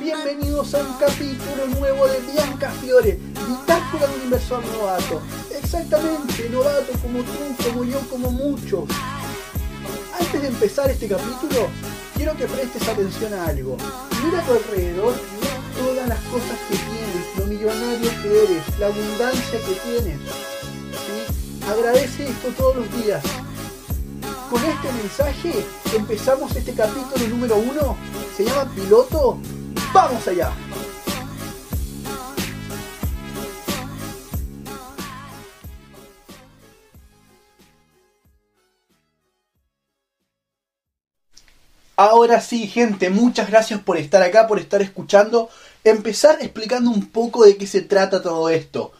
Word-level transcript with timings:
Bienvenidos 0.00 0.74
a 0.74 0.80
un 0.80 0.92
capítulo 0.94 1.68
nuevo 1.78 2.08
de 2.08 2.18
Bianca 2.32 2.68
Fiore, 2.80 3.12
Bitácora 3.46 4.08
de 4.08 4.16
un 4.16 4.22
inversor 4.24 4.64
novato. 4.66 5.22
Exactamente, 5.56 6.48
novato 6.50 6.90
como 7.00 7.20
tú, 7.22 7.62
como 7.62 7.84
yo, 7.84 8.00
como 8.10 8.32
muchos. 8.32 8.88
Antes 10.18 10.42
de 10.42 10.48
empezar 10.48 10.90
este 10.90 11.06
capítulo, 11.06 11.68
quiero 12.16 12.36
que 12.36 12.46
prestes 12.46 12.88
atención 12.88 13.34
a 13.34 13.46
algo. 13.46 13.76
Mira 14.24 14.40
a 14.40 14.46
tu 14.46 14.52
alrededor, 14.52 15.14
todas 15.78 16.08
las 16.08 16.18
cosas 16.22 16.58
que 16.68 16.76
tienes, 16.76 17.38
lo 17.38 17.46
millonario 17.46 18.10
que 18.20 18.42
eres, 18.42 18.78
la 18.80 18.86
abundancia 18.86 19.60
que 19.60 19.74
tienes. 19.88 20.18
¿sí? 20.90 21.70
Agradece 21.70 22.26
esto 22.30 22.48
todos 22.56 22.76
los 22.78 22.96
días. 22.96 23.22
Con 24.52 24.62
este 24.62 24.92
mensaje 24.92 25.64
empezamos 25.96 26.54
este 26.54 26.74
capítulo 26.74 27.26
número 27.26 27.56
uno. 27.56 27.96
Se 28.36 28.44
llama 28.44 28.70
Piloto. 28.74 29.38
¡Vamos 29.94 30.28
allá! 30.28 30.52
Ahora 41.96 42.42
sí, 42.42 42.66
gente, 42.66 43.08
muchas 43.08 43.48
gracias 43.48 43.80
por 43.80 43.96
estar 43.96 44.22
acá, 44.22 44.46
por 44.46 44.58
estar 44.58 44.82
escuchando. 44.82 45.48
Empezar 45.82 46.36
explicando 46.42 46.90
un 46.90 47.06
poco 47.06 47.46
de 47.46 47.56
qué 47.56 47.66
se 47.66 47.80
trata 47.80 48.20
todo 48.20 48.50
esto. 48.50 48.92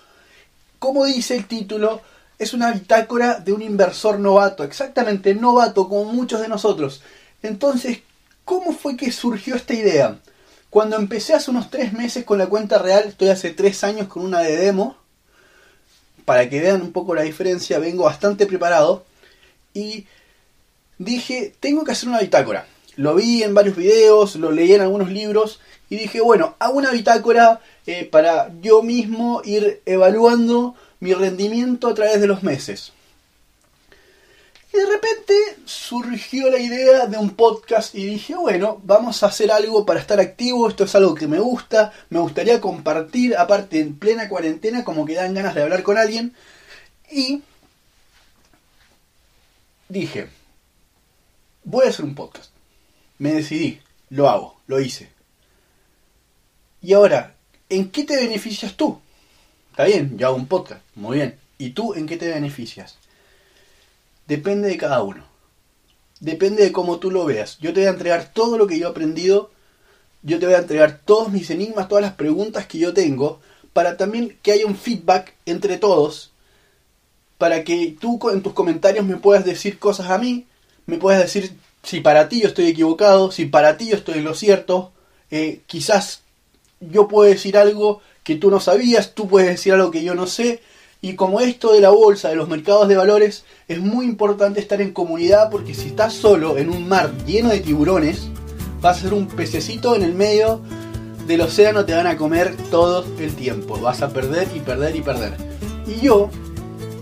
Como 0.78 1.04
dice 1.04 1.36
el 1.36 1.44
título, 1.44 2.00
es 2.42 2.54
una 2.54 2.72
bitácora 2.72 3.38
de 3.38 3.52
un 3.52 3.62
inversor 3.62 4.18
novato, 4.18 4.64
exactamente 4.64 5.34
novato 5.34 5.88
como 5.88 6.12
muchos 6.12 6.40
de 6.40 6.48
nosotros. 6.48 7.02
Entonces, 7.42 8.00
¿cómo 8.44 8.72
fue 8.72 8.96
que 8.96 9.12
surgió 9.12 9.54
esta 9.54 9.74
idea? 9.74 10.18
Cuando 10.70 10.96
empecé 10.96 11.34
hace 11.34 11.50
unos 11.50 11.70
tres 11.70 11.92
meses 11.92 12.24
con 12.24 12.38
la 12.38 12.46
cuenta 12.46 12.78
real, 12.78 13.04
estoy 13.06 13.28
hace 13.28 13.50
tres 13.50 13.84
años 13.84 14.08
con 14.08 14.24
una 14.24 14.40
de 14.40 14.56
demo, 14.56 14.96
para 16.24 16.48
que 16.48 16.60
vean 16.60 16.82
un 16.82 16.92
poco 16.92 17.14
la 17.14 17.22
diferencia, 17.22 17.78
vengo 17.78 18.04
bastante 18.04 18.46
preparado 18.46 19.04
y 19.74 20.06
dije, 20.98 21.54
tengo 21.60 21.84
que 21.84 21.92
hacer 21.92 22.08
una 22.08 22.20
bitácora. 22.20 22.66
Lo 22.96 23.14
vi 23.14 23.42
en 23.42 23.54
varios 23.54 23.76
videos, 23.76 24.36
lo 24.36 24.50
leí 24.50 24.72
en 24.72 24.82
algunos 24.82 25.10
libros 25.10 25.60
y 25.90 25.96
dije, 25.96 26.20
bueno, 26.20 26.56
hago 26.58 26.78
una 26.78 26.90
bitácora 26.90 27.60
eh, 27.86 28.04
para 28.04 28.50
yo 28.60 28.82
mismo 28.82 29.42
ir 29.44 29.82
evaluando 29.86 30.74
mi 31.02 31.14
rendimiento 31.14 31.88
a 31.88 31.94
través 31.94 32.20
de 32.20 32.28
los 32.28 32.44
meses. 32.44 32.92
Y 34.72 34.76
de 34.76 34.86
repente 34.86 35.34
surgió 35.64 36.48
la 36.48 36.60
idea 36.60 37.06
de 37.06 37.18
un 37.18 37.30
podcast 37.30 37.92
y 37.96 38.06
dije, 38.06 38.36
bueno, 38.36 38.80
vamos 38.84 39.20
a 39.20 39.26
hacer 39.26 39.50
algo 39.50 39.84
para 39.84 39.98
estar 39.98 40.20
activo, 40.20 40.68
esto 40.68 40.84
es 40.84 40.94
algo 40.94 41.16
que 41.16 41.26
me 41.26 41.40
gusta, 41.40 41.92
me 42.08 42.20
gustaría 42.20 42.60
compartir, 42.60 43.36
aparte 43.36 43.80
en 43.80 43.98
plena 43.98 44.28
cuarentena, 44.28 44.84
como 44.84 45.04
que 45.04 45.16
dan 45.16 45.34
ganas 45.34 45.56
de 45.56 45.62
hablar 45.62 45.82
con 45.82 45.98
alguien. 45.98 46.36
Y 47.10 47.42
dije, 49.88 50.28
voy 51.64 51.86
a 51.86 51.90
hacer 51.90 52.04
un 52.04 52.14
podcast. 52.14 52.52
Me 53.18 53.32
decidí, 53.32 53.80
lo 54.08 54.28
hago, 54.28 54.60
lo 54.68 54.80
hice. 54.80 55.10
Y 56.80 56.92
ahora, 56.92 57.34
¿en 57.68 57.90
qué 57.90 58.04
te 58.04 58.14
beneficias 58.14 58.76
tú? 58.76 59.00
Está 59.72 59.84
bien, 59.84 60.18
yo 60.18 60.26
hago 60.26 60.36
un 60.36 60.48
podcast, 60.48 60.82
muy 60.94 61.16
bien. 61.16 61.38
¿Y 61.56 61.70
tú 61.70 61.94
en 61.94 62.06
qué 62.06 62.18
te 62.18 62.28
beneficias? 62.28 62.98
Depende 64.26 64.68
de 64.68 64.76
cada 64.76 65.02
uno. 65.02 65.24
Depende 66.20 66.62
de 66.62 66.72
cómo 66.72 66.98
tú 66.98 67.10
lo 67.10 67.24
veas. 67.24 67.56
Yo 67.58 67.72
te 67.72 67.80
voy 67.80 67.86
a 67.86 67.92
entregar 67.92 68.34
todo 68.34 68.58
lo 68.58 68.66
que 68.66 68.78
yo 68.78 68.86
he 68.86 68.90
aprendido. 68.90 69.50
Yo 70.22 70.38
te 70.38 70.44
voy 70.44 70.56
a 70.56 70.58
entregar 70.58 71.00
todos 71.06 71.32
mis 71.32 71.48
enigmas, 71.48 71.88
todas 71.88 72.02
las 72.02 72.12
preguntas 72.12 72.66
que 72.66 72.76
yo 72.76 72.92
tengo, 72.92 73.40
para 73.72 73.96
también 73.96 74.38
que 74.42 74.52
haya 74.52 74.66
un 74.66 74.76
feedback 74.76 75.32
entre 75.46 75.78
todos, 75.78 76.32
para 77.38 77.64
que 77.64 77.96
tú 77.98 78.20
en 78.28 78.42
tus 78.42 78.52
comentarios 78.52 79.06
me 79.06 79.16
puedas 79.16 79.46
decir 79.46 79.78
cosas 79.78 80.10
a 80.10 80.18
mí, 80.18 80.46
me 80.84 80.98
puedas 80.98 81.22
decir 81.22 81.56
si 81.82 82.00
para 82.02 82.28
ti 82.28 82.42
yo 82.42 82.48
estoy 82.48 82.66
equivocado, 82.66 83.30
si 83.30 83.46
para 83.46 83.78
ti 83.78 83.88
yo 83.88 83.96
estoy 83.96 84.18
en 84.18 84.24
lo 84.24 84.34
cierto, 84.34 84.92
eh, 85.30 85.62
quizás 85.66 86.20
yo 86.78 87.08
puedo 87.08 87.30
decir 87.30 87.56
algo 87.56 88.02
que 88.22 88.36
tú 88.36 88.50
no 88.50 88.60
sabías, 88.60 89.14
tú 89.14 89.28
puedes 89.28 89.48
decir 89.48 89.72
algo 89.72 89.90
que 89.90 90.04
yo 90.04 90.14
no 90.14 90.26
sé, 90.26 90.60
y 91.00 91.14
como 91.14 91.40
esto 91.40 91.72
de 91.72 91.80
la 91.80 91.90
bolsa, 91.90 92.28
de 92.28 92.36
los 92.36 92.48
mercados 92.48 92.86
de 92.86 92.96
valores, 92.96 93.44
es 93.66 93.80
muy 93.80 94.06
importante 94.06 94.60
estar 94.60 94.80
en 94.80 94.92
comunidad 94.92 95.50
porque 95.50 95.74
si 95.74 95.88
estás 95.88 96.12
solo 96.12 96.58
en 96.58 96.70
un 96.70 96.88
mar 96.88 97.12
lleno 97.26 97.48
de 97.48 97.58
tiburones, 97.58 98.28
vas 98.80 98.98
a 98.98 99.00
ser 99.02 99.14
un 99.14 99.26
pececito 99.26 99.96
en 99.96 100.02
el 100.02 100.14
medio 100.14 100.60
del 101.26 101.40
océano, 101.40 101.84
te 101.84 101.94
van 101.94 102.06
a 102.06 102.16
comer 102.16 102.56
todo 102.70 103.04
el 103.18 103.34
tiempo, 103.34 103.80
vas 103.80 104.00
a 104.00 104.10
perder 104.10 104.48
y 104.54 104.60
perder 104.60 104.94
y 104.94 105.02
perder. 105.02 105.34
Y 105.88 106.04
yo 106.04 106.30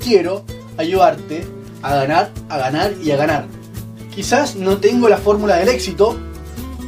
quiero 0.02 0.44
ayudarte 0.78 1.46
a 1.82 1.94
ganar, 1.94 2.30
a 2.48 2.56
ganar 2.56 2.94
y 3.02 3.10
a 3.10 3.16
ganar. 3.16 3.46
Quizás 4.14 4.56
no 4.56 4.78
tengo 4.78 5.10
la 5.10 5.18
fórmula 5.18 5.56
del 5.56 5.68
éxito, 5.68 6.18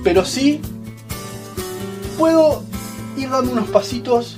pero 0.03 0.25
sí 0.25 0.63
puedo 2.19 2.65
ir 3.17 3.31
dando 3.31 3.53
unos 3.53 3.69
pasitos, 3.69 4.37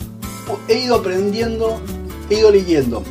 he 0.68 0.80
ido 0.80 0.96
aprendiendo 0.96 1.80
he 2.30 2.38
ido 2.38 2.50
leyendo. 2.50 3.02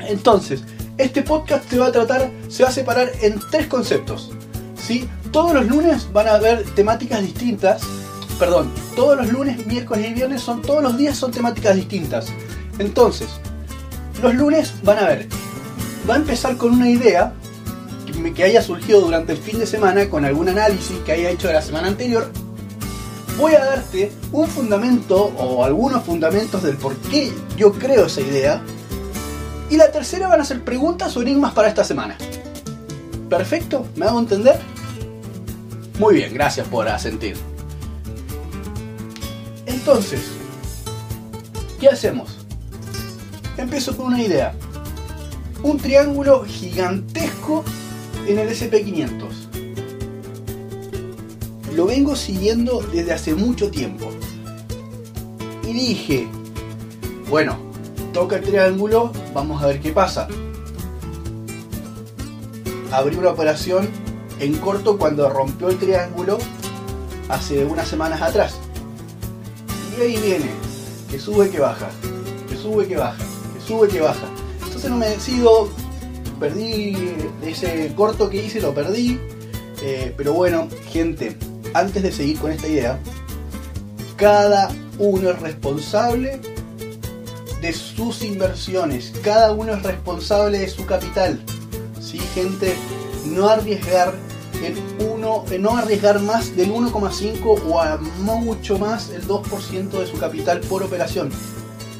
Entonces, 0.00 0.62
este 0.98 1.22
podcast 1.22 1.68
se 1.68 1.78
va 1.78 1.86
a 1.86 1.92
tratar, 1.92 2.30
se 2.48 2.62
va 2.62 2.68
a 2.68 2.72
separar 2.72 3.10
en 3.22 3.40
tres 3.50 3.66
conceptos. 3.66 4.30
¿sí? 4.76 5.08
Todos 5.30 5.54
los 5.54 5.66
lunes 5.66 6.12
van 6.12 6.28
a 6.28 6.34
haber 6.34 6.64
temáticas 6.74 7.22
distintas. 7.22 7.82
Perdón, 8.38 8.70
todos 8.96 9.16
los 9.16 9.32
lunes, 9.32 9.64
miércoles 9.66 10.10
y 10.10 10.14
viernes 10.14 10.42
son 10.42 10.60
todos 10.60 10.82
los 10.82 10.96
días 10.96 11.16
son 11.16 11.30
temáticas 11.30 11.76
distintas. 11.76 12.26
Entonces, 12.78 13.28
los 14.22 14.34
lunes 14.34 14.72
van 14.82 14.98
a 14.98 15.06
ver, 15.06 15.28
va 16.08 16.14
a 16.14 16.18
empezar 16.18 16.56
con 16.56 16.72
una 16.72 16.90
idea 16.90 17.32
que, 18.06 18.34
que 18.34 18.44
haya 18.44 18.60
surgido 18.60 19.00
durante 19.00 19.32
el 19.32 19.38
fin 19.38 19.58
de 19.58 19.66
semana 19.66 20.08
con 20.08 20.24
algún 20.24 20.48
análisis 20.48 20.98
que 21.06 21.12
haya 21.12 21.30
hecho 21.30 21.46
de 21.48 21.54
la 21.54 21.62
semana 21.62 21.88
anterior 21.88 22.28
voy 23.36 23.54
a 23.54 23.64
darte 23.64 24.12
un 24.32 24.46
fundamento 24.46 25.16
o 25.24 25.64
algunos 25.64 26.04
fundamentos 26.04 26.62
del 26.62 26.76
por 26.76 26.96
qué 26.96 27.32
yo 27.56 27.72
creo 27.72 28.06
esa 28.06 28.20
idea. 28.20 28.62
Y 29.70 29.76
la 29.76 29.90
tercera 29.90 30.28
van 30.28 30.40
a 30.40 30.44
ser 30.44 30.62
preguntas 30.62 31.16
o 31.16 31.22
enigmas 31.22 31.52
para 31.52 31.68
esta 31.68 31.84
semana. 31.84 32.16
¿Perfecto? 33.28 33.86
¿Me 33.96 34.06
hago 34.06 34.18
entender? 34.18 34.60
Muy 35.98 36.16
bien, 36.16 36.34
gracias 36.34 36.68
por 36.68 36.88
asentir. 36.88 37.36
Entonces, 39.66 40.20
¿qué 41.80 41.88
hacemos? 41.88 42.38
Empiezo 43.56 43.96
con 43.96 44.06
una 44.06 44.22
idea. 44.22 44.54
Un 45.62 45.78
triángulo 45.78 46.44
gigantesco 46.44 47.64
en 48.26 48.38
el 48.38 48.48
SP500 48.50 49.33
lo 51.74 51.86
vengo 51.86 52.14
siguiendo 52.14 52.80
desde 52.92 53.12
hace 53.12 53.34
mucho 53.34 53.70
tiempo. 53.70 54.10
Y 55.66 55.72
dije, 55.72 56.28
bueno, 57.28 57.56
toca 58.12 58.36
el 58.36 58.42
triángulo, 58.44 59.12
vamos 59.32 59.62
a 59.62 59.66
ver 59.66 59.80
qué 59.80 59.90
pasa. 59.90 60.28
Abrí 62.92 63.16
una 63.16 63.30
operación 63.30 63.88
en 64.38 64.56
corto 64.58 64.98
cuando 64.98 65.28
rompió 65.28 65.68
el 65.68 65.78
triángulo 65.78 66.38
hace 67.28 67.64
unas 67.64 67.88
semanas 67.88 68.22
atrás. 68.22 68.54
Y 69.98 70.02
ahí 70.02 70.16
viene, 70.16 70.50
que 71.10 71.18
sube, 71.18 71.50
que 71.50 71.58
baja, 71.58 71.88
que 72.48 72.56
sube, 72.56 72.86
que 72.86 72.96
baja, 72.96 73.24
que 73.54 73.60
sube, 73.66 73.88
que 73.88 74.00
baja. 74.00 74.26
Entonces 74.64 74.90
no 74.90 74.96
me 74.96 75.08
decido, 75.08 75.68
perdí 76.38 77.16
ese 77.42 77.92
corto 77.96 78.30
que 78.30 78.44
hice, 78.44 78.60
lo 78.60 78.72
perdí. 78.74 79.18
Eh, 79.82 80.14
pero 80.16 80.32
bueno, 80.32 80.68
gente, 80.88 81.36
antes 81.74 82.02
de 82.02 82.12
seguir 82.12 82.38
con 82.38 82.52
esta 82.52 82.68
idea, 82.68 82.98
cada 84.16 84.70
uno 84.98 85.30
es 85.30 85.40
responsable 85.40 86.40
de 87.60 87.72
sus 87.72 88.22
inversiones, 88.22 89.12
cada 89.22 89.52
uno 89.52 89.74
es 89.74 89.82
responsable 89.82 90.60
de 90.60 90.68
su 90.68 90.86
capital. 90.86 91.40
¿Sí, 92.00 92.18
gente? 92.34 92.76
No 93.26 93.48
arriesgar 93.48 94.14
el 94.62 94.76
1, 95.04 95.44
eh, 95.50 95.58
no 95.58 95.76
arriesgar 95.76 96.20
más 96.20 96.54
del 96.56 96.70
1,5 96.70 97.62
o 97.68 97.80
a 97.80 97.96
mucho 97.96 98.78
más 98.78 99.10
el 99.10 99.26
2% 99.26 99.90
de 99.90 100.06
su 100.06 100.18
capital 100.18 100.60
por 100.60 100.82
operación. 100.82 101.30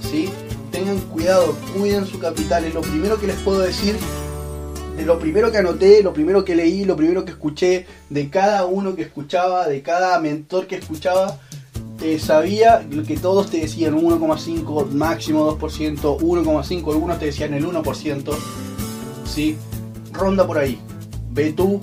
¿Sí? 0.09 0.31
Tengan 0.71 0.99
cuidado, 0.99 1.57
cuiden 1.77 2.07
su 2.07 2.19
capital, 2.19 2.65
es 2.65 2.75
lo 2.75 2.81
primero 2.81 3.19
que 3.19 3.27
les 3.27 3.37
puedo 3.37 3.61
decir 3.61 3.97
lo 5.03 5.19
primero 5.19 5.51
que 5.51 5.59
anoté, 5.59 6.03
lo 6.03 6.13
primero 6.13 6.45
que 6.45 6.55
leí, 6.55 6.85
lo 6.85 6.97
primero 6.97 7.25
que 7.25 7.33
escuché, 7.33 7.87
de 8.11 8.31
cada 8.31 8.65
uno 8.65 8.95
que 8.95 9.03
escuchaba, 9.03 9.67
de 9.67 9.83
cada 9.83 10.19
mentor 10.21 10.67
que 10.67 10.77
escuchaba, 10.77 11.41
eh, 12.03 12.19
sabía 12.19 12.87
que 13.07 13.17
todos 13.17 13.51
te 13.51 13.59
decían 13.59 13.95
1,5, 13.95 14.91
máximo 14.91 15.59
2%, 15.59 16.19
1,5, 16.21 16.93
algunos 16.93 17.19
te 17.19 17.27
decían 17.27 17.55
el 17.55 17.67
1%. 17.67 18.35
¿sí? 19.25 19.57
Ronda 20.13 20.47
por 20.47 20.59
ahí. 20.59 20.79
Ve 21.33 21.53
tú. 21.53 21.81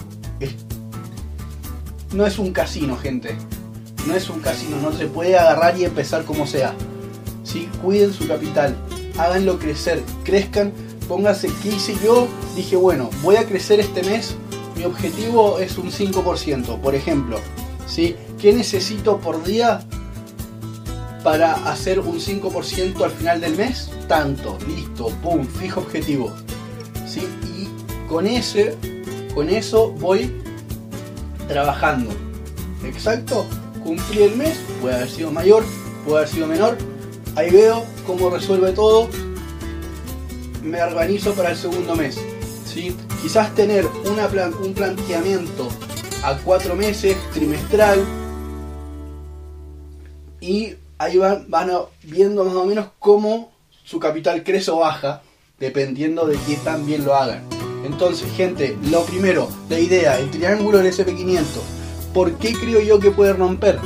no 2.14 2.26
es 2.26 2.40
un 2.40 2.52
casino, 2.54 2.98
gente. 2.98 3.36
no 4.08 4.16
es 4.16 4.30
un 4.30 4.40
casino, 4.40 4.78
no 4.82 4.94
se 4.94 5.06
puede 5.08 5.38
agarrar 5.38 5.78
y 5.78 5.86
empezar 5.86 6.24
como 6.24 6.48
sea. 6.48 6.74
¿Sí? 7.44 7.68
Cuiden 7.82 8.14
su 8.14 8.28
capital, 8.28 8.76
háganlo 9.18 9.60
crecer, 9.60 10.02
crezcan, 10.24 10.72
pónganse, 11.12 11.50
¿qué 11.62 11.68
hice 11.68 11.94
yo? 12.02 12.26
Dije, 12.56 12.78
bueno, 12.78 13.10
voy 13.22 13.36
a 13.36 13.46
crecer 13.46 13.82
este 13.82 14.02
mes, 14.02 14.38
mi 14.78 14.86
objetivo 14.86 15.60
es 15.60 15.78
un 15.78 15.92
5%, 15.92 16.80
por 16.80 16.96
ejemplo. 16.96 17.38
¿sí? 17.86 18.16
¿Qué 18.40 18.54
necesito 18.54 19.18
por 19.18 19.44
día 19.44 19.82
para 21.22 21.52
hacer 21.70 22.00
un 22.00 22.18
5% 22.18 23.04
al 23.04 23.12
final 23.12 23.42
del 23.42 23.58
mes? 23.58 23.92
Tanto, 24.08 24.58
listo, 24.66 25.10
pum, 25.22 25.46
fijo 25.46 25.82
objetivo. 25.82 26.32
¿sí? 27.06 27.28
Y 27.58 28.08
con, 28.08 28.26
ese, 28.26 28.78
con 29.36 29.50
eso 29.50 29.92
voy 29.92 30.34
trabajando. 31.50 32.10
Exacto, 32.86 33.46
cumplí 33.84 34.22
el 34.22 34.38
mes, 34.38 34.58
puede 34.80 34.96
haber 34.96 35.10
sido 35.10 35.30
mayor, 35.30 35.66
puede 36.06 36.20
haber 36.20 36.30
sido 36.30 36.48
menor. 36.48 36.78
Ahí 37.36 37.50
veo 37.50 37.84
cómo 38.08 38.30
resuelve 38.30 38.72
todo. 38.72 39.10
Me 40.62 40.82
organizo 40.82 41.34
para 41.34 41.52
el 41.52 41.58
segundo 41.58 41.96
mes. 41.96 42.20
¿sí? 42.66 42.96
Quizás 43.22 43.54
tener 43.56 43.88
una 44.06 44.28
un 44.62 44.74
planteamiento 44.74 45.68
a 46.24 46.38
cuatro 46.38 46.76
meses, 46.76 47.18
trimestral. 47.34 48.04
Y 50.40 50.76
ahí 50.98 51.18
van, 51.18 51.46
van 51.50 51.72
viendo 52.04 52.46
más 52.46 52.56
o 52.56 52.66
menos 52.66 52.88
cómo 53.00 53.52
su 53.84 54.00
capital 54.00 54.44
crece 54.44 54.72
o 54.72 54.78
baja, 54.78 55.22
dependiendo 55.60 56.26
de 56.26 56.38
qué 56.48 56.56
tan 56.58 56.86
bien 56.86 57.06
lo 57.06 57.16
hagan. 57.16 57.44
Entonces, 57.84 58.32
gente, 58.36 58.78
lo 58.90 59.04
primero, 59.06 59.50
la 59.70 59.80
idea, 59.80 60.20
el 60.20 60.30
triángulo 60.30 60.78
del 60.78 60.94
SP500. 60.94 61.44
¿Por 62.14 62.34
qué 62.38 62.54
creo 62.54 62.82
yo 62.82 63.00
que 63.00 63.12
puede 63.12 63.34
romper? 63.34 63.80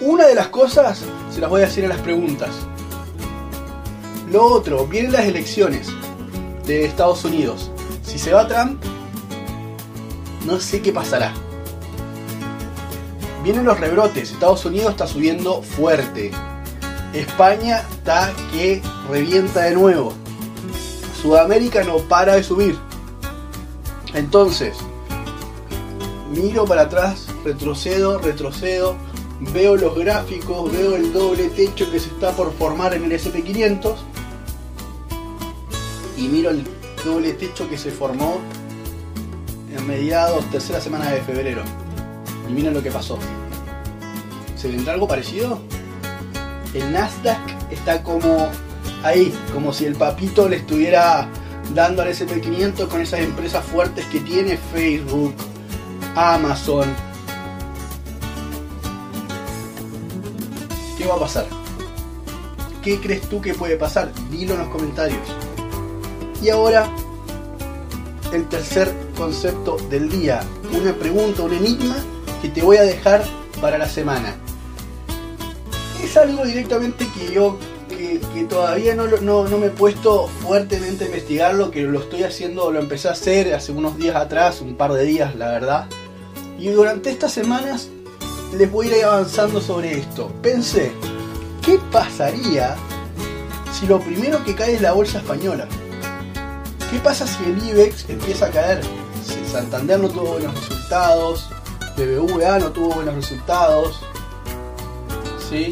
Una 0.00 0.26
de 0.26 0.34
las 0.34 0.48
cosas 0.48 1.04
se 1.30 1.40
las 1.40 1.50
voy 1.50 1.62
a 1.62 1.66
decir 1.66 1.84
en 1.84 1.90
las 1.90 2.00
preguntas. 2.00 2.50
Lo 4.30 4.44
otro, 4.44 4.86
vienen 4.86 5.12
las 5.12 5.24
elecciones 5.24 5.88
de 6.66 6.84
Estados 6.84 7.24
Unidos. 7.24 7.70
Si 8.02 8.18
se 8.18 8.34
va 8.34 8.46
Trump, 8.46 8.82
no 10.44 10.60
sé 10.60 10.82
qué 10.82 10.92
pasará. 10.92 11.32
Vienen 13.42 13.64
los 13.64 13.80
rebrotes, 13.80 14.32
Estados 14.32 14.66
Unidos 14.66 14.90
está 14.90 15.06
subiendo 15.06 15.62
fuerte. 15.62 16.30
España 17.14 17.84
está 17.90 18.30
que 18.52 18.82
revienta 19.08 19.62
de 19.62 19.74
nuevo. 19.74 20.12
Sudamérica 21.22 21.82
no 21.84 21.96
para 21.96 22.34
de 22.34 22.42
subir. 22.42 22.78
Entonces, 24.12 24.76
miro 26.30 26.66
para 26.66 26.82
atrás, 26.82 27.28
retrocedo, 27.46 28.18
retrocedo, 28.18 28.94
veo 29.54 29.74
los 29.76 29.96
gráficos, 29.96 30.70
veo 30.70 30.96
el 30.96 31.14
doble 31.14 31.48
techo 31.48 31.90
que 31.90 31.98
se 31.98 32.08
está 32.08 32.32
por 32.32 32.52
formar 32.52 32.92
en 32.92 33.04
el 33.04 33.12
SP500 33.12 33.94
y 36.18 36.28
miro 36.28 36.50
el 36.50 36.64
doble 37.04 37.32
techo 37.32 37.68
que 37.68 37.78
se 37.78 37.90
formó 37.90 38.40
en 39.74 39.86
mediados, 39.86 40.44
tercera 40.50 40.80
semana 40.80 41.10
de 41.10 41.20
febrero. 41.20 41.62
Y 42.48 42.52
miren 42.52 42.74
lo 42.74 42.82
que 42.82 42.90
pasó. 42.90 43.18
¿Se 44.56 44.68
vendrá 44.68 44.94
algo 44.94 45.06
parecido? 45.06 45.60
El 46.74 46.92
Nasdaq 46.92 47.38
está 47.70 48.02
como 48.02 48.48
ahí, 49.04 49.32
como 49.54 49.72
si 49.72 49.84
el 49.84 49.94
papito 49.94 50.48
le 50.48 50.56
estuviera 50.56 51.28
dando 51.74 52.02
al 52.02 52.08
SP500 52.08 52.88
con 52.88 53.00
esas 53.00 53.20
empresas 53.20 53.64
fuertes 53.64 54.04
que 54.06 54.20
tiene 54.20 54.56
Facebook, 54.72 55.34
Amazon. 56.16 56.88
¿Qué 60.96 61.06
va 61.06 61.14
a 61.14 61.20
pasar? 61.20 61.46
¿Qué 62.82 62.98
crees 62.98 63.22
tú 63.28 63.40
que 63.40 63.54
puede 63.54 63.76
pasar? 63.76 64.10
Dilo 64.30 64.54
en 64.54 64.60
los 64.60 64.68
comentarios. 64.68 65.47
Y 66.42 66.50
ahora, 66.50 66.88
el 68.32 68.48
tercer 68.48 68.92
concepto 69.16 69.76
del 69.90 70.08
día. 70.08 70.40
Una 70.72 70.94
pregunta, 70.94 71.42
un 71.42 71.52
enigma 71.52 71.96
que 72.40 72.48
te 72.48 72.62
voy 72.62 72.76
a 72.76 72.82
dejar 72.82 73.24
para 73.60 73.78
la 73.78 73.88
semana. 73.88 74.36
Es 76.02 76.16
algo 76.16 76.44
directamente 76.44 77.06
que 77.14 77.32
yo 77.32 77.58
que, 77.88 78.20
todavía 78.48 78.94
no, 78.94 79.06
no, 79.06 79.58
me 79.58 79.66
he 79.66 79.70
puesto 79.70 80.28
fuertemente 80.28 81.04
a 81.04 81.06
investigarlo, 81.08 81.70
que 81.70 81.82
lo 81.82 82.00
estoy 82.00 82.22
haciendo, 82.22 82.70
lo 82.70 82.78
empecé 82.78 83.08
a 83.08 83.12
hacer 83.12 83.52
hace 83.54 83.72
unos 83.72 83.98
días 83.98 84.14
atrás, 84.14 84.60
un 84.60 84.76
par 84.76 84.92
de 84.92 85.04
días 85.04 85.34
la 85.34 85.50
verdad. 85.50 85.88
Y 86.58 86.68
durante 86.68 87.10
estas 87.10 87.32
semanas 87.32 87.88
les 88.56 88.70
voy 88.70 88.88
a 88.88 88.98
ir 88.98 89.04
avanzando 89.04 89.60
sobre 89.60 89.98
esto. 89.98 90.32
Pensé, 90.40 90.92
¿qué 91.62 91.78
pasaría 91.90 92.76
si 93.72 93.86
lo 93.86 94.00
primero 94.00 94.44
que 94.44 94.54
cae 94.54 94.74
es 94.74 94.80
la 94.80 94.92
bolsa 94.92 95.18
española? 95.18 95.68
¿Qué 96.90 96.98
pasa 97.00 97.26
si 97.26 97.44
el 97.44 97.62
IBEX 97.62 98.08
empieza 98.08 98.46
a 98.46 98.50
caer? 98.50 98.80
Si 99.22 99.44
Santander 99.44 100.00
no 100.00 100.08
tuvo 100.08 100.32
buenos 100.32 100.54
resultados, 100.54 101.50
BBVA 101.98 102.58
no 102.60 102.72
tuvo 102.72 102.94
buenos 102.94 103.14
resultados, 103.14 104.00
¿sí? 105.50 105.70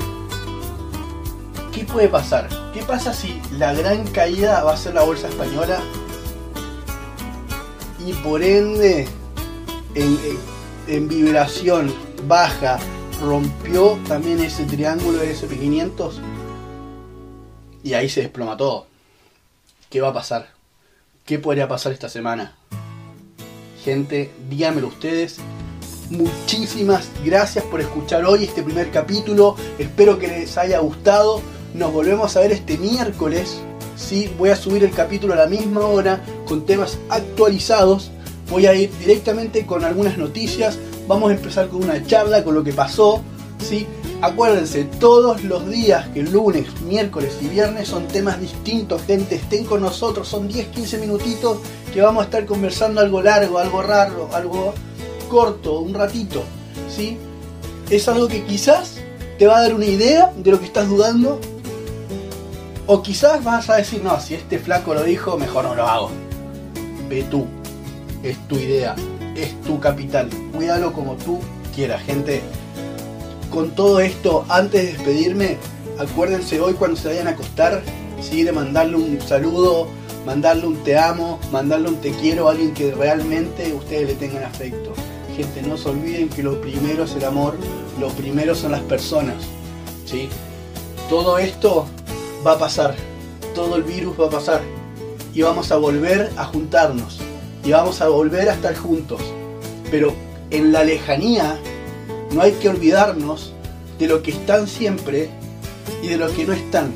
¿Qué 1.72 1.84
puede 1.84 2.08
pasar? 2.08 2.50
¿Qué 2.74 2.82
pasa 2.82 3.14
si 3.14 3.40
la 3.52 3.72
gran 3.72 4.06
caída 4.08 4.62
va 4.62 4.74
a 4.74 4.76
ser 4.76 4.94
la 4.94 5.04
bolsa 5.04 5.28
española 5.28 5.80
y 8.06 8.12
por 8.12 8.42
ende 8.42 9.08
en, 9.94 11.08
vibración 11.08 11.94
baja 12.26 12.78
rompió 13.22 13.98
también 14.06 14.40
ese 14.40 14.64
triángulo 14.64 15.18
de 15.18 15.34
SP500 15.34 16.12
y 17.82 17.94
ahí 17.94 18.10
se 18.10 18.20
desploma 18.20 18.58
todo? 18.58 18.86
¿Qué 19.88 20.02
va 20.02 20.08
a 20.08 20.12
pasar? 20.12 20.55
¿Qué 21.26 21.40
podría 21.40 21.66
pasar 21.66 21.90
esta 21.90 22.08
semana? 22.08 22.54
Gente, 23.82 24.30
díganmelo 24.48 24.86
ustedes. 24.86 25.38
Muchísimas 26.08 27.10
gracias 27.24 27.64
por 27.64 27.80
escuchar 27.80 28.24
hoy 28.24 28.44
este 28.44 28.62
primer 28.62 28.92
capítulo. 28.92 29.56
Espero 29.76 30.20
que 30.20 30.28
les 30.28 30.56
haya 30.56 30.78
gustado. 30.78 31.42
Nos 31.74 31.92
volvemos 31.92 32.36
a 32.36 32.40
ver 32.42 32.52
este 32.52 32.78
miércoles. 32.78 33.60
Sí, 33.96 34.32
voy 34.38 34.50
a 34.50 34.56
subir 34.56 34.84
el 34.84 34.92
capítulo 34.92 35.32
a 35.32 35.36
la 35.36 35.46
misma 35.46 35.80
hora 35.80 36.22
con 36.46 36.64
temas 36.64 36.96
actualizados. 37.08 38.12
Voy 38.48 38.66
a 38.66 38.74
ir 38.76 38.96
directamente 38.96 39.66
con 39.66 39.82
algunas 39.82 40.16
noticias. 40.18 40.78
Vamos 41.08 41.32
a 41.32 41.34
empezar 41.34 41.66
con 41.66 41.82
una 41.82 42.06
charla 42.06 42.44
con 42.44 42.54
lo 42.54 42.62
que 42.62 42.72
pasó. 42.72 43.20
¿sí? 43.58 43.86
Acuérdense, 44.22 44.84
todos 44.84 45.44
los 45.44 45.68
días 45.68 46.08
que 46.08 46.22
lunes, 46.22 46.66
miércoles 46.80 47.36
y 47.42 47.48
viernes 47.48 47.88
son 47.88 48.08
temas 48.08 48.40
distintos, 48.40 49.02
gente, 49.02 49.34
estén 49.34 49.64
con 49.64 49.82
nosotros, 49.82 50.26
son 50.26 50.48
10-15 50.48 51.00
minutitos 51.00 51.58
que 51.92 52.00
vamos 52.00 52.22
a 52.22 52.24
estar 52.24 52.46
conversando 52.46 53.02
algo 53.02 53.20
largo, 53.20 53.58
algo 53.58 53.82
raro, 53.82 54.30
algo 54.32 54.72
corto, 55.28 55.80
un 55.80 55.92
ratito, 55.92 56.42
¿sí? 56.88 57.18
Es 57.90 58.08
algo 58.08 58.26
que 58.26 58.42
quizás 58.44 59.00
te 59.38 59.46
va 59.46 59.58
a 59.58 59.62
dar 59.62 59.74
una 59.74 59.84
idea 59.84 60.32
de 60.34 60.50
lo 60.50 60.58
que 60.60 60.66
estás 60.66 60.88
dudando, 60.88 61.38
o 62.86 63.02
quizás 63.02 63.44
vas 63.44 63.68
a 63.68 63.76
decir, 63.76 64.02
no, 64.02 64.18
si 64.18 64.34
este 64.34 64.58
flaco 64.58 64.94
lo 64.94 65.02
dijo, 65.02 65.36
mejor 65.36 65.64
no 65.64 65.74
lo 65.74 65.86
hago. 65.86 66.10
Ve 67.10 67.22
tú, 67.30 67.44
es 68.22 68.38
tu 68.48 68.56
idea, 68.56 68.96
es 69.36 69.60
tu 69.60 69.78
capital, 69.78 70.30
cuídalo 70.54 70.94
como 70.94 71.16
tú 71.16 71.38
quieras, 71.74 72.02
gente 72.02 72.42
con 73.56 73.70
todo 73.70 74.00
esto, 74.00 74.44
antes 74.50 74.82
de 74.82 74.92
despedirme, 74.92 75.56
acuérdense 75.98 76.60
hoy 76.60 76.74
cuando 76.74 76.94
se 76.94 77.08
vayan 77.08 77.26
a 77.26 77.30
acostar, 77.30 77.82
¿sí? 78.20 78.42
de 78.42 78.52
mandarle 78.52 78.96
un 78.96 79.18
saludo, 79.22 79.88
mandarle 80.26 80.66
un 80.66 80.84
te 80.84 80.98
amo, 80.98 81.40
mandarle 81.50 81.88
un 81.88 81.96
te 81.96 82.10
quiero 82.10 82.48
a 82.48 82.50
alguien 82.50 82.74
que 82.74 82.90
realmente 82.90 83.72
ustedes 83.72 84.08
le 84.08 84.14
tengan 84.16 84.42
afecto. 84.42 84.92
Gente, 85.34 85.62
no 85.62 85.78
se 85.78 85.88
olviden 85.88 86.28
que 86.28 86.42
lo 86.42 86.60
primero 86.60 87.04
es 87.04 87.14
el 87.14 87.24
amor, 87.24 87.56
lo 87.98 88.08
primero 88.08 88.54
son 88.54 88.72
las 88.72 88.82
personas. 88.82 89.36
¿sí? 90.04 90.28
Todo 91.08 91.38
esto 91.38 91.86
va 92.46 92.52
a 92.52 92.58
pasar, 92.58 92.94
todo 93.54 93.76
el 93.76 93.84
virus 93.84 94.20
va 94.20 94.26
a 94.26 94.30
pasar 94.30 94.60
y 95.32 95.40
vamos 95.40 95.72
a 95.72 95.76
volver 95.76 96.30
a 96.36 96.44
juntarnos 96.44 97.20
y 97.64 97.72
vamos 97.72 98.02
a 98.02 98.08
volver 98.08 98.50
a 98.50 98.52
estar 98.52 98.76
juntos. 98.76 99.22
Pero 99.90 100.12
en 100.50 100.72
la 100.72 100.84
lejanía 100.84 101.58
no 102.32 102.42
hay 102.42 102.52
que 102.52 102.68
olvidarnos 102.68 103.52
de 103.98 104.06
lo 104.06 104.22
que 104.22 104.32
están 104.32 104.66
siempre 104.66 105.30
y 106.02 106.08
de 106.08 106.16
lo 106.16 106.32
que 106.32 106.44
no 106.44 106.52
están. 106.52 106.92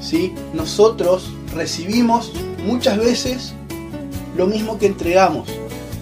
¿sí? 0.00 0.34
Nosotros 0.54 1.30
recibimos 1.54 2.32
muchas 2.64 2.98
veces 2.98 3.52
lo 4.36 4.46
mismo 4.46 4.78
que 4.78 4.86
entregamos, 4.86 5.48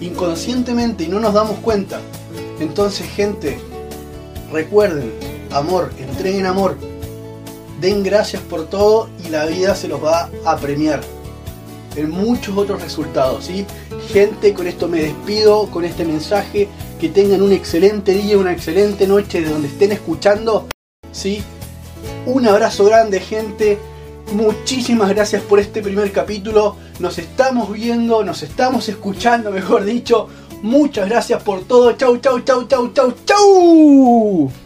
inconscientemente 0.01 1.05
y 1.05 1.07
no 1.07 1.19
nos 1.19 1.33
damos 1.33 1.59
cuenta. 1.59 1.99
Entonces, 2.59 3.07
gente, 3.09 3.59
recuerden, 4.51 5.11
amor, 5.51 5.91
entreguen 5.97 6.45
amor, 6.45 6.77
den 7.81 8.03
gracias 8.03 8.41
por 8.41 8.67
todo 8.67 9.09
y 9.25 9.29
la 9.29 9.45
vida 9.45 9.75
se 9.75 9.87
los 9.87 10.03
va 10.03 10.29
a 10.45 10.57
premiar. 10.57 11.01
en 11.95 12.09
muchos 12.09 12.57
otros 12.57 12.81
resultados. 12.81 13.45
¿sí? 13.45 13.65
Gente, 14.11 14.53
con 14.53 14.67
esto 14.67 14.89
me 14.89 15.01
despido, 15.01 15.67
con 15.71 15.85
este 15.85 16.03
mensaje. 16.03 16.67
Que 16.99 17.09
tengan 17.09 17.41
un 17.41 17.51
excelente 17.51 18.13
día, 18.13 18.37
una 18.37 18.53
excelente 18.53 19.07
noche 19.07 19.41
de 19.41 19.49
donde 19.49 19.67
estén 19.67 19.91
escuchando. 19.91 20.67
¿sí? 21.15 21.43
Un 22.25 22.47
abrazo 22.47 22.85
grande, 22.85 23.19
gente. 23.19 23.79
Muchísimas 24.33 25.09
gracias 25.09 25.41
por 25.43 25.59
este 25.59 25.81
primer 25.81 26.11
capítulo. 26.11 26.75
Nos 26.99 27.17
estamos 27.17 27.71
viendo, 27.71 28.23
nos 28.23 28.43
estamos 28.43 28.89
escuchando, 28.89 29.51
mejor 29.51 29.85
dicho. 29.85 30.27
Muchas 30.61 31.07
gracias 31.09 31.41
por 31.43 31.63
todo. 31.63 31.93
Chau, 31.93 32.17
chau, 32.17 32.39
chau, 32.41 32.65
chau, 32.67 32.91
chau, 32.93 33.13
chau. 33.25 34.64